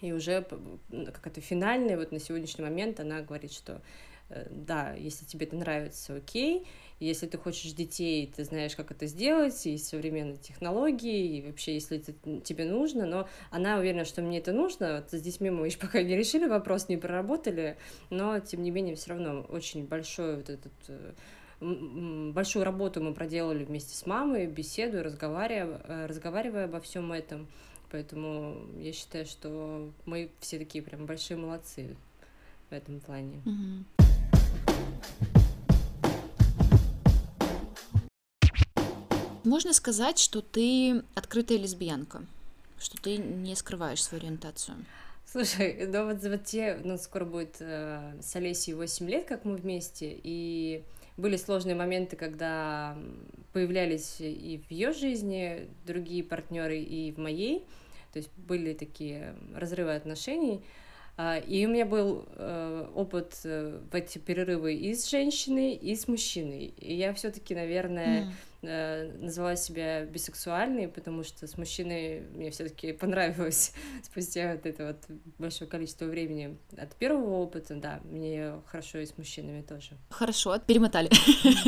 [0.03, 0.43] И уже
[0.91, 3.81] как это финальное, вот на сегодняшний момент она говорит, что
[4.29, 6.67] э, да, если тебе это нравится, окей,
[7.01, 11.99] если ты хочешь детей, ты знаешь, как это сделать, есть современные технологии, и вообще, если
[11.99, 15.79] это тебе нужно, но она уверена, что мне это нужно, вот с детьми мы еще
[15.79, 17.77] пока не решили вопрос, не проработали,
[18.11, 21.13] но, тем не менее, все равно очень большой вот этот э,
[21.61, 27.49] большую работу мы проделали вместе с мамой, беседу, разговаривая, э, разговаривая обо всем этом.
[27.91, 31.97] Поэтому я считаю, что мы все такие прям большие молодцы
[32.71, 33.43] в этом плане.
[39.45, 42.25] Можно сказать, что ты открытая лесбиянка,
[42.79, 44.77] что ты не скрываешь свою ориентацию.
[45.25, 49.57] Слушай, ну вот, вот те, ну скоро будет э, с Олесей 8 лет, как мы
[49.57, 50.83] вместе, и
[51.17, 52.97] были сложные моменты, когда
[53.53, 57.65] появлялись и в ее жизни другие партнеры, и в моей.
[58.13, 60.63] То есть были такие разрывы отношений.
[61.19, 65.97] А, и у меня был э, опыт э, в эти перерывы и с женщиной, и
[65.97, 66.75] с мужчиной.
[66.77, 73.73] И я все-таки, наверное, mm назвала себя бисексуальной, потому что с мужчиной мне все-таки понравилось
[74.03, 79.17] спустя вот это вот большое количество времени от первого опыта, да, мне хорошо и с
[79.17, 79.91] мужчинами тоже.
[80.11, 81.11] Хорошо, перемотали.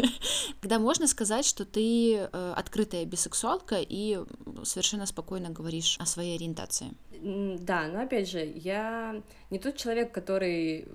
[0.60, 4.18] Когда можно сказать, что ты э, открытая бисексуалка и
[4.64, 6.92] совершенно спокойно говоришь о своей ориентации.
[7.20, 10.86] Да, но опять же, я не тот человек, который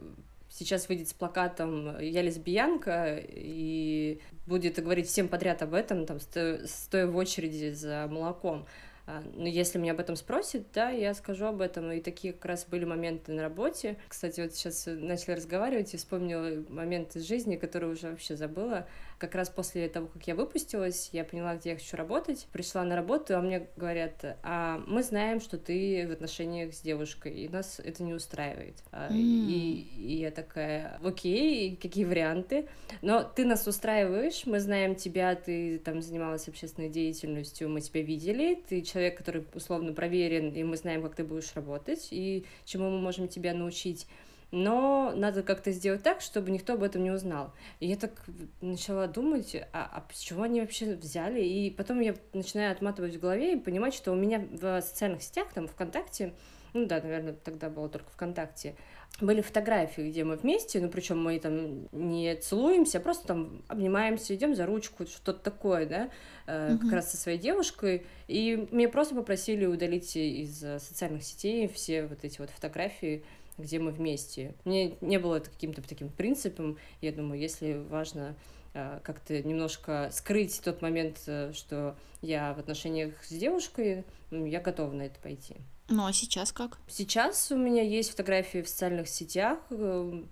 [0.54, 7.08] сейчас выйдет с плакатом «Я лесбиянка» и будет говорить всем подряд об этом, там, стоя
[7.08, 8.66] в очереди за молоком.
[9.06, 11.92] А, но если меня об этом спросят, да, я скажу об этом.
[11.92, 13.98] И такие как раз были моменты на работе.
[14.08, 18.88] Кстати, вот сейчас начали разговаривать и вспомнила моменты из жизни, которые уже вообще забыла
[19.24, 22.98] как раз после того, как я выпустилась, я поняла, где я хочу работать, пришла на
[22.98, 27.80] работу, а мне говорят, а мы знаем, что ты в отношениях с девушкой, и нас
[27.80, 28.76] это не устраивает.
[28.92, 29.16] Mm.
[29.16, 32.68] И, и я такая, окей, какие варианты?
[33.02, 38.62] Но ты нас устраиваешь, мы знаем тебя, ты там занималась общественной деятельностью, мы тебя видели,
[38.68, 43.00] ты человек, который условно проверен, и мы знаем, как ты будешь работать, и чему мы
[43.00, 44.06] можем тебя научить
[44.54, 47.56] но надо как-то сделать так, чтобы никто об этом не узнал.
[47.80, 48.12] И я так
[48.62, 51.42] начала думать, а, а чего они вообще взяли?
[51.42, 55.48] И потом я начинаю отматывать в голове и понимать, что у меня в социальных сетях,
[55.56, 56.34] там, ВКонтакте,
[56.74, 58.76] ну да, наверное, тогда было только ВКонтакте,
[59.20, 64.36] были фотографии, где мы вместе, ну причем мы там не целуемся, а просто там обнимаемся,
[64.36, 66.10] идем за ручку, что-то такое, да,
[66.46, 66.78] mm-hmm.
[66.78, 68.06] как раз со своей девушкой.
[68.28, 73.24] И мне просто попросили удалить из социальных сетей все вот эти вот фотографии,
[73.58, 74.56] где мы вместе.
[74.66, 76.78] Мне не было это каким-то таким принципом.
[77.02, 78.36] Я думаю, если важно
[78.74, 84.92] э, как-то немножко скрыть тот момент, э, что я в отношениях с девушкой, я готова
[84.92, 85.56] на это пойти.
[85.90, 86.80] Ну а сейчас как?
[86.88, 90.24] Сейчас у меня есть фотографии в социальных сетях, э,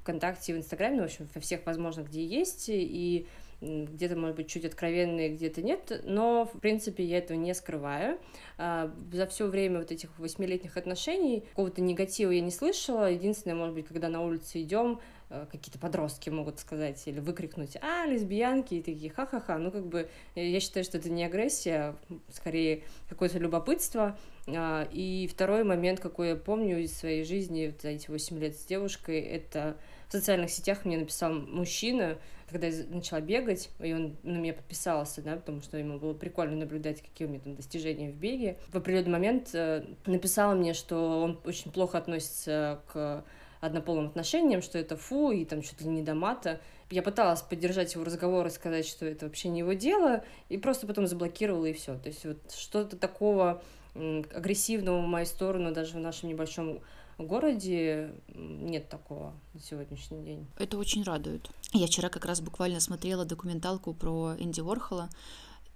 [0.00, 3.26] ВКонтакте, в Инстаграме, ну, в общем, во всех возможных, где есть, и
[3.60, 8.18] где-то, может быть, чуть откровенные, где-то нет, но, в принципе, я этого не скрываю.
[8.58, 13.10] А, за все время вот этих восьмилетних отношений какого-то негатива я не слышала.
[13.10, 18.06] Единственное, может быть, когда на улице идем, э, какие-то подростки могут сказать или выкрикнуть «А,
[18.06, 21.96] лесбиянки!» и такие «Ха-ха-ха!» Ну, как бы, я считаю, что это не агрессия,
[22.30, 28.08] скорее какое-то любопытство, А, и второй момент, какой я помню из своей жизни за эти
[28.10, 29.76] 8 лет с девушкой, это
[30.08, 32.18] в социальных сетях мне написал мужчина,
[32.50, 36.56] когда я начала бегать, и он на меня подписался, да, потому что ему было прикольно
[36.56, 38.58] наблюдать, какие у меня там достижения в беге.
[38.68, 43.24] В определенный момент э, написал мне, что он очень плохо относится к
[43.60, 46.60] однополым отношениям, что это фу, и там что-то не до мата.
[46.90, 50.86] Я пыталась поддержать его разговор и сказать, что это вообще не его дело, и просто
[50.86, 51.98] потом заблокировала, и все.
[51.98, 53.62] То есть вот что-то такого
[53.94, 56.80] агрессивного в мою сторону даже в нашем небольшом
[57.24, 60.46] городе нет такого на сегодняшний день.
[60.58, 61.48] Это очень радует.
[61.72, 65.08] Я вчера как раз буквально смотрела документалку про Энди Уорхола.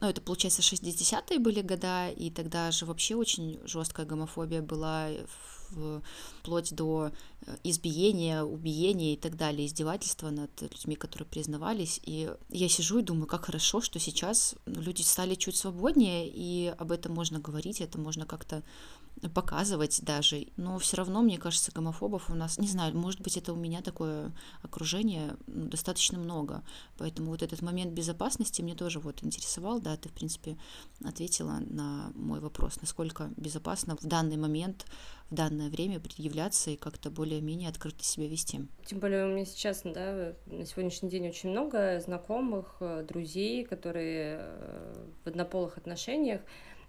[0.00, 5.11] Ну, это, получается, 60-е были года, и тогда же вообще очень жесткая гомофобия была
[6.40, 7.12] вплоть до
[7.46, 12.00] э, избиения, убиения и так далее, издевательства над людьми, которые признавались.
[12.05, 16.92] И я сижу и думаю, как хорошо, что сейчас люди стали чуть свободнее, и об
[16.92, 18.62] этом можно говорить, это можно как-то
[19.35, 20.46] показывать даже.
[20.57, 23.83] Но все равно, мне кажется, гомофобов у нас, не знаю, может быть, это у меня
[23.83, 26.62] такое окружение ну, достаточно много.
[26.96, 29.81] Поэтому вот этот момент безопасности мне тоже вот интересовал.
[29.81, 30.57] Да, ты, в принципе,
[31.05, 34.87] ответила на мой вопрос, насколько безопасно в данный момент,
[35.31, 38.66] в данное время предъявляться и как-то более-менее открыто себя вести.
[38.85, 44.38] Тем более у меня сейчас, да, на сегодняшний день очень много знакомых, э, друзей, которые
[44.40, 46.40] э, в однополых отношениях,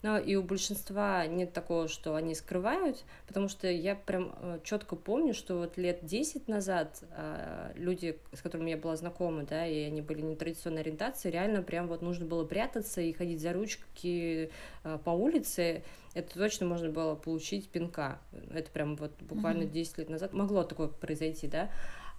[0.02, 4.96] но и у большинства нет такого, что они скрывают, потому что я прям э, четко
[4.96, 9.84] помню, что вот лет 10 назад э, люди, с которыми я была знакома, да, и
[9.84, 14.50] они были нетрадиционной ориентации, реально прям вот нужно было прятаться и ходить за ручки
[14.84, 15.84] э, по улице,
[16.14, 18.20] это точно можно было получить пинка.
[18.54, 21.70] Это прям вот буквально 10 лет назад могло такое произойти, да.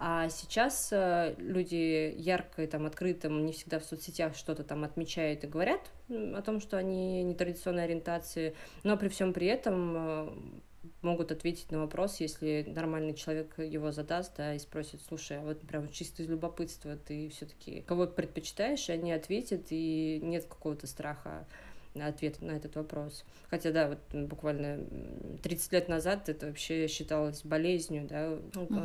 [0.04, 5.44] А сейчас э, люди ярко и там открыто, не всегда в соцсетях что-то там отмечают
[5.44, 10.30] и говорят о том, что они нетрадиционной ориентации, но при всем при этом э,
[11.02, 15.60] могут ответить на вопрос, если нормальный человек его задаст, да, и спросит, слушай, а вот
[15.60, 21.46] прям чисто из любопытства ты все-таки кого предпочитаешь, и они ответят, и нет какого-то страха
[22.00, 23.24] ответ на этот вопрос.
[23.50, 24.84] Хотя, да, вот буквально
[25.42, 28.80] 30 лет назад это вообще считалось болезнью, да, угу.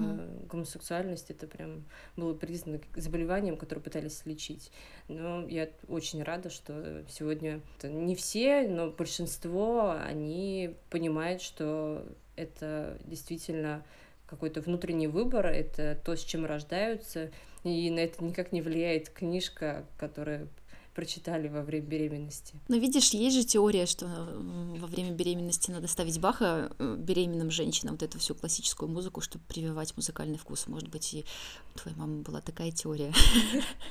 [0.49, 4.71] гомосексуальность это прям было признано заболеванием, которое пытались лечить.
[5.07, 13.83] Но я очень рада, что сегодня не все, но большинство, они понимают, что это действительно
[14.25, 17.31] какой-то внутренний выбор, это то, с чем рождаются,
[17.63, 20.47] и на это никак не влияет книжка, которая
[20.97, 22.55] прочитали во время беременности.
[22.67, 27.93] Но видишь, есть же теория, что во время беременности надо ставить Баха э, беременным женщинам,
[27.93, 30.65] вот эту всю классическую музыку, чтобы прививать музыкальный вкус.
[30.65, 31.23] Может быть, и
[31.75, 33.13] у твоей мамы была такая теория,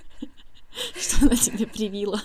[1.01, 2.21] что она тебе привила.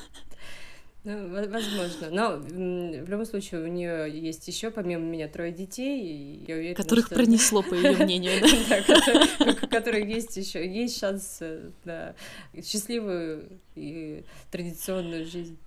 [1.04, 2.12] Ну, возможно.
[2.12, 6.76] Но в любом случае у нее есть еще помимо меня трое детей, и я уверена,
[6.76, 7.16] которых что...
[7.16, 11.42] пронесло, по ее мнению, да, которых есть еще есть шанс
[11.86, 12.14] на
[12.64, 15.58] счастливую и традиционную жизнь.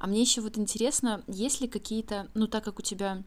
[0.00, 3.22] А мне еще вот интересно, есть ли какие-то, ну так как у тебя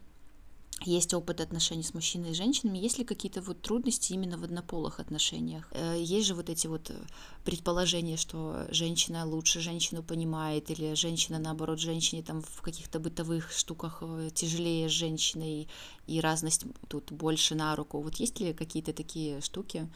[0.84, 5.00] есть опыт отношений с мужчиной и женщинами, есть ли какие-то вот трудности именно в однополых
[5.00, 5.68] отношениях?
[5.72, 6.94] Э, есть же вот эти вот э,
[7.44, 13.98] предположения, что женщина лучше женщину понимает, или женщина, наоборот, женщине там в каких-то бытовых штуках
[14.02, 15.68] э, тяжелее с женщиной,
[16.06, 18.00] и разность тут больше на руку.
[18.00, 19.88] Вот есть ли какие-то такие штуки,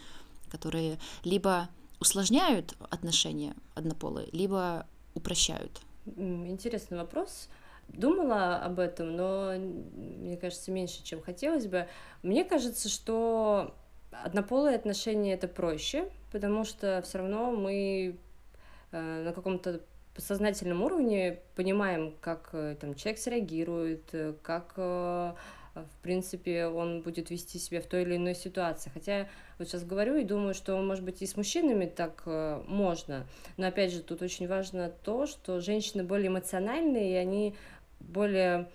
[0.50, 1.68] которые либо
[2.00, 5.80] усложняют отношения однополые, либо упрощают?
[6.16, 7.48] Интересный вопрос
[7.92, 11.86] думала об этом, но мне кажется, меньше, чем хотелось бы.
[12.22, 13.74] Мне кажется, что
[14.12, 18.16] однополые отношения это проще, потому что все равно мы
[18.92, 19.80] э, на каком-то
[20.16, 24.74] сознательном уровне понимаем, как э, там человек среагирует, э, как
[25.74, 28.90] в принципе, он будет вести себя в той или иной ситуации.
[28.92, 29.26] Хотя
[29.58, 33.26] вот сейчас говорю и думаю, что, может быть, и с мужчинами так можно.
[33.56, 37.54] Но, опять же, тут очень важно то, что женщины более эмоциональные, и они
[38.08, 38.68] более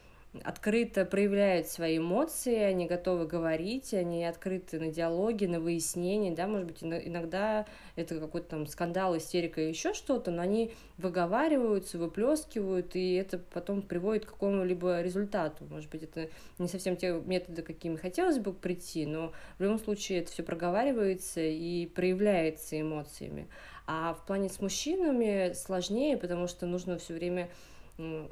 [0.43, 6.67] открыто проявляют свои эмоции, они готовы говорить, они открыты на диалоги, на выяснения, да, может
[6.67, 13.13] быть, иногда это какой-то там скандал, истерика и еще что-то, но они выговариваются, выплескивают, и
[13.13, 15.65] это потом приводит к какому-либо результату.
[15.69, 20.19] Может быть, это не совсем те методы, какими хотелось бы прийти, но в любом случае
[20.19, 23.47] это все проговаривается и проявляется эмоциями.
[23.85, 27.49] А в плане с мужчинами сложнее, потому что нужно все время
[27.97, 28.29] ну,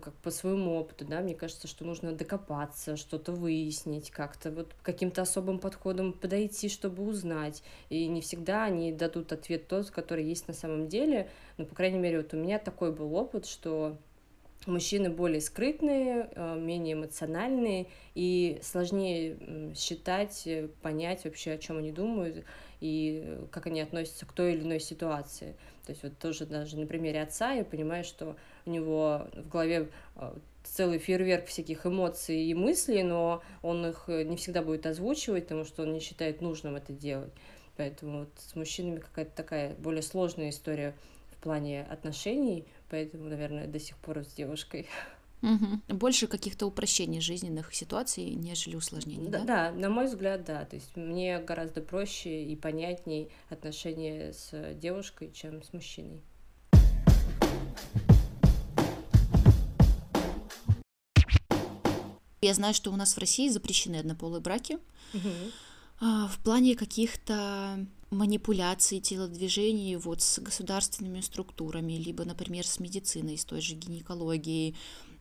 [0.00, 5.22] как по своему опыту, да, мне кажется, что нужно докопаться, что-то выяснить, как-то вот каким-то
[5.22, 7.62] особым подходом подойти, чтобы узнать.
[7.90, 11.28] И не всегда они дадут ответ тот, который есть на самом деле.
[11.56, 13.96] Но, по крайней мере, вот у меня такой был опыт, что
[14.66, 21.90] мужчины более скрытные, э, менее эмоциональные и сложнее считать, э, понять вообще, о чем они
[21.90, 22.44] думают
[22.80, 25.56] и как они относятся к той или иной ситуации.
[25.86, 28.36] То есть вот тоже даже на примере отца я понимаю, что
[28.66, 30.34] у него в голове э,
[30.64, 35.82] целый фейерверк всяких эмоций и мыслей, но он их не всегда будет озвучивать, потому что
[35.82, 37.32] он не считает нужным это делать.
[37.76, 40.94] Поэтому вот с мужчинами какая-то такая более сложная история
[41.32, 44.88] в плане отношений, поэтому, наверное, до сих пор с девушкой.
[45.42, 45.96] Угу.
[45.96, 49.40] Больше каких-то упрощений жизненных ситуаций, нежели усложнений, да?
[49.40, 50.64] Да, да, на мой взгляд, да.
[50.64, 56.20] То есть мне гораздо проще и понятней отношения с девушкой, чем с мужчиной.
[62.42, 64.78] Я знаю, что у нас в России запрещены однополые браки.
[65.14, 65.28] Угу.
[66.00, 73.60] В плане каких-то манипуляций телодвижений вот с государственными структурами, либо, например, с медициной, с той
[73.60, 74.74] же гинекологией.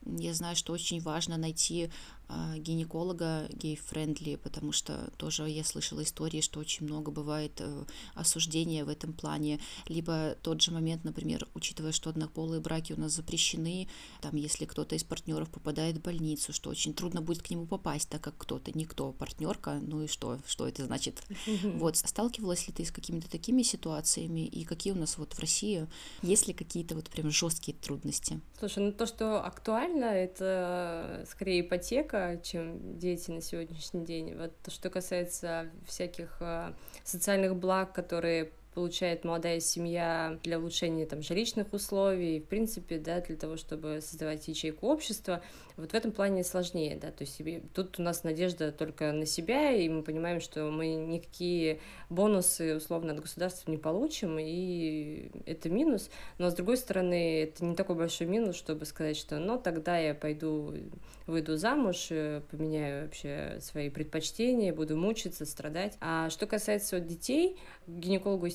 [0.03, 2.20] Я знаю, что очень важно найти а,
[2.57, 8.89] гинеколога gay-friendly, потому что тоже я слышала истории, что очень много бывает э, осуждения в
[8.89, 13.87] этом плане, либо тот же момент, например, учитывая, что однополые браки у нас запрещены,
[14.21, 18.09] там, если кто-то из партнеров попадает в больницу, что очень трудно будет к нему попасть,
[18.09, 21.21] так как кто-то, никто, партнерка, ну и что, что это значит?
[21.63, 25.87] Вот, сталкивалась ли ты с какими-то такими ситуациями, и какие у нас вот в России,
[26.21, 28.39] есть ли какие-то вот прям жесткие трудности?
[28.59, 34.35] Слушай, ну то, что актуально, это скорее ипотека, чем дети на сегодняшний день.
[34.35, 41.21] Вот то, что касается всяких э, социальных благ, которые получает молодая семья для улучшения там
[41.21, 45.41] жилищных условий, в принципе, да, для того, чтобы создавать ячейку общества,
[45.77, 47.41] вот в этом плане сложнее, да, то есть
[47.73, 53.13] тут у нас надежда только на себя, и мы понимаем, что мы никакие бонусы условно
[53.13, 58.27] от государства не получим, и это минус, но с другой стороны, это не такой большой
[58.27, 60.73] минус, чтобы сказать, что ну тогда я пойду,
[61.27, 65.97] выйду замуж, э, поменяю вообще свои предпочтения, буду мучиться, страдать.
[66.01, 67.57] А что касается вот детей,
[67.87, 68.49] гинекологу,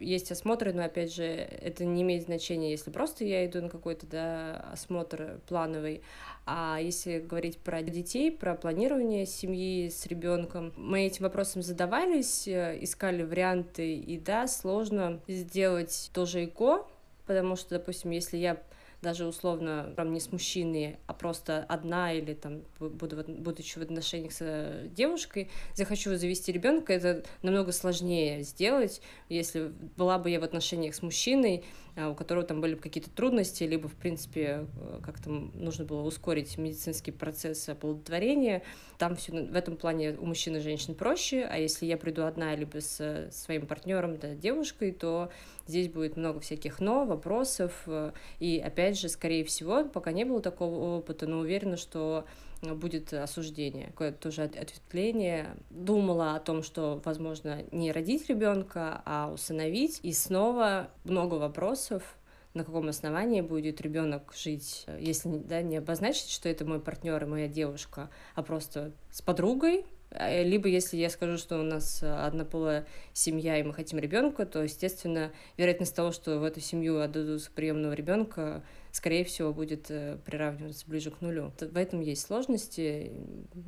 [0.00, 4.06] есть осмотры, но опять же, это не имеет значения, если просто я иду на какой-то
[4.06, 6.02] да, осмотр плановый,
[6.46, 12.78] а если говорить про детей, про планирование семьи с ребенком, мы этим вопросом задавались, э,
[12.82, 16.86] искали варианты, и да, сложно сделать тоже ЭКО,
[17.26, 18.58] потому что, допустим, если я
[19.04, 24.32] даже условно там не с мужчиной, а просто одна или там буду, будучи в отношениях
[24.32, 30.44] с э, девушкой, захочу завести ребенка, это намного сложнее сделать, если была бы я в
[30.44, 31.64] отношениях с мужчиной,
[31.96, 36.56] а, у которого там были какие-то трудности, либо, в принципе, э, как-то нужно было ускорить
[36.58, 38.62] медицинский процесс оплодотворения.
[38.98, 42.56] Там все в этом плане у мужчин и женщин проще, а если я приду одна,
[42.56, 45.30] либо с своим партнером, да, девушкой, то
[45.66, 50.40] здесь будет много всяких но, вопросов, э, и, опять же, скорее всего, пока не было
[50.40, 52.24] такого опыта, но уверена, что
[52.62, 55.56] будет осуждение, какое-то тоже ответвление.
[55.70, 60.00] Думала о том, что, возможно, не родить ребенка, а усыновить.
[60.02, 62.16] И снова много вопросов,
[62.54, 67.26] на каком основании будет ребенок жить, если да, не обозначить, что это мой партнер и
[67.26, 72.86] моя девушка, а просто с подругой, Э, либо если я скажу, что у нас однополая
[73.12, 77.92] семья и мы хотим ребенка, то, естественно, вероятность того, что в эту семью отдадут приемного
[77.92, 78.62] ребенка,
[78.92, 81.52] скорее всего, будет э, приравниваться ближе к нулю.
[81.58, 83.12] В этом есть сложности,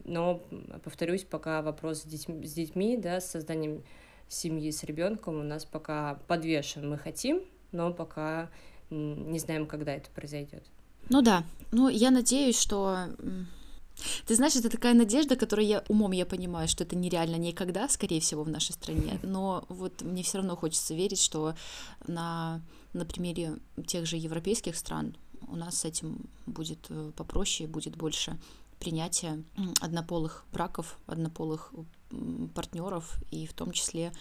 [0.05, 0.43] но,
[0.85, 3.83] повторюсь, пока вопрос с детьми, с детьми да, с созданием
[4.29, 6.89] семьи с ребенком у нас пока подвешен.
[6.89, 7.43] Мы хотим,
[7.73, 8.51] но пока
[8.91, 10.65] не знаем, когда это произойдет.
[11.09, 12.97] Ну да, ну я надеюсь, что
[14.27, 18.21] ты знаешь, это такая надежда, которую я умом я понимаю, что это нереально никогда, скорее
[18.21, 19.19] всего, в нашей стране.
[19.23, 21.55] Но вот мне все равно хочется верить, что
[22.07, 22.61] на,
[22.93, 25.17] на примере тех же европейских стран
[25.49, 28.39] у нас с этим будет э, попроще, будет больше
[28.79, 29.43] принятия
[29.81, 31.73] однополых браков, однополых
[32.55, 34.13] партнеров и в том числе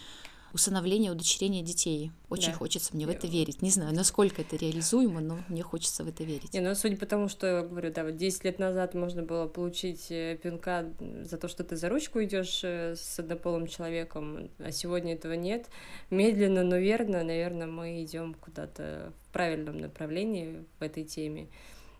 [0.56, 2.10] усыновление, удочерение детей.
[2.30, 2.58] Очень да.
[2.58, 3.60] хочется мне в это верить.
[3.60, 6.54] Не знаю, насколько это реализуемо, но мне хочется в это верить.
[6.54, 10.10] Не, ну, судя по тому, что, говорю, да, вот 10 лет назад можно было получить
[10.10, 10.90] э, пинка
[11.22, 15.66] за то, что ты за ручку идешь э, с однополым человеком, а сегодня этого нет.
[16.08, 21.48] Медленно, но верно, наверное, мы идем куда-то в правильном направлении в этой теме.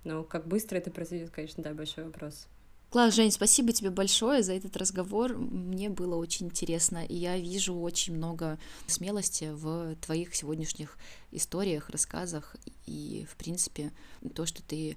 [0.04, 2.48] Но как быстро это произойдет, конечно, да, большой вопрос.
[2.90, 5.36] Класс, Жень, спасибо тебе большое за этот разговор.
[5.36, 10.96] Мне было очень интересно, и я вижу очень много смелости в твоих сегодняшних
[11.32, 12.56] историях, рассказах,
[12.86, 13.92] и, в принципе,
[14.34, 14.96] то, что ты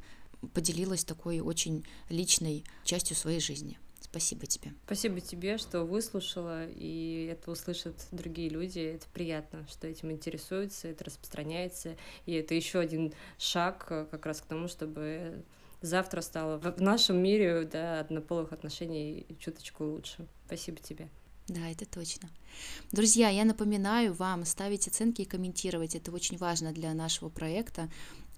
[0.53, 3.79] поделилась такой очень личной частью своей жизни.
[3.99, 4.73] Спасибо тебе.
[4.85, 8.79] Спасибо тебе, что выслушала, и это услышат другие люди.
[8.79, 14.45] Это приятно, что этим интересуются, это распространяется, и это еще один шаг как раз к
[14.45, 15.43] тому, чтобы
[15.81, 20.27] завтра стало в нашем мире да, однополых отношений чуточку лучше.
[20.45, 21.09] Спасибо тебе.
[21.47, 22.29] Да, это точно.
[22.91, 25.95] Друзья, я напоминаю вам ставить оценки и комментировать.
[25.95, 27.89] Это очень важно для нашего проекта.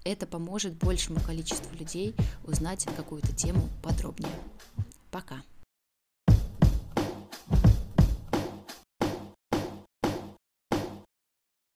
[0.04, 2.14] Это поможет большему количеству людей
[2.44, 4.32] узнать какую-то тему подробнее.
[5.10, 5.42] Пока.